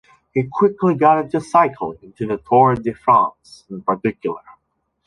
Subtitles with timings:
[0.33, 4.41] He quickly got into cycling and into the Tour de France in particular.